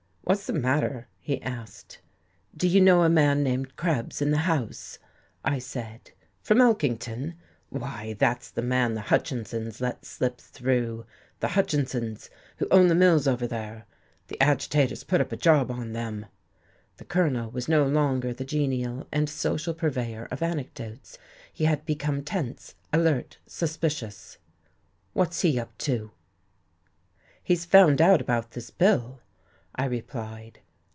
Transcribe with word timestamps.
"What's 0.23 0.45
the 0.45 0.53
matter?" 0.53 1.09
he 1.19 1.41
asked. 1.41 1.99
"Do 2.55 2.65
you 2.65 2.79
know 2.79 3.03
a 3.03 3.09
man 3.09 3.43
named 3.43 3.75
Krebs 3.75 4.21
in 4.21 4.31
the 4.31 4.37
House?" 4.47 4.97
I 5.43 5.59
said. 5.59 6.11
"From 6.41 6.59
Elkington? 6.61 7.33
Why, 7.69 8.13
that's 8.17 8.49
the 8.49 8.61
man 8.61 8.93
the 8.93 9.01
Hutchinses 9.01 9.81
let 9.81 10.05
slip 10.05 10.37
through, 10.39 11.05
the 11.41 11.49
Hutchinses, 11.49 12.29
who 12.57 12.67
own 12.71 12.87
the 12.87 12.95
mills 12.95 13.27
over 13.27 13.45
there. 13.45 13.85
The 14.29 14.39
agitators 14.39 15.03
put 15.03 15.19
up 15.19 15.33
a 15.33 15.35
job 15.35 15.69
on 15.69 15.91
them." 15.91 16.27
The 16.95 17.03
Colonel 17.03 17.51
was 17.51 17.67
no 17.67 17.85
longer 17.85 18.31
the 18.31 18.45
genial 18.45 19.07
and 19.11 19.29
social 19.29 19.73
purveyor 19.73 20.29
of 20.31 20.41
anecdotes. 20.41 21.17
He 21.51 21.65
had 21.65 21.85
become 21.85 22.23
tense, 22.23 22.75
alert, 22.93 23.37
suspicious. 23.47 24.37
"What's 25.11 25.41
he 25.41 25.59
up 25.59 25.77
to?" 25.79 26.11
"He's 27.43 27.65
found 27.65 28.01
out 28.01 28.21
about 28.21 28.51
this 28.51 28.69
bill," 28.69 29.19
I 29.73 29.85
replied. 29.85 30.59